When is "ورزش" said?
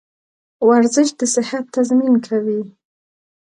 0.67-1.09